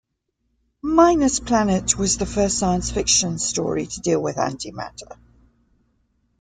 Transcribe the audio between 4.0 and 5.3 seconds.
deal with antimatter.